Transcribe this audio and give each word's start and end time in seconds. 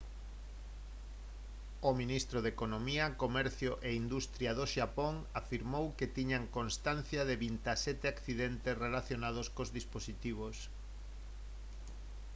o 1.89 1.91
ministro 2.01 2.37
de 2.41 2.51
economía 2.55 3.05
comercio 3.23 3.71
e 3.87 3.89
industria 4.03 4.51
do 4.59 4.65
xapón 4.73 5.15
afirmou 5.41 5.85
que 5.97 6.11
tiñan 6.17 6.51
constancia 6.57 7.21
de 7.29 7.35
27 7.45 8.05
accidentes 8.13 8.79
relacionados 8.85 9.47
cos 9.55 9.73
dispositivos 9.79 10.57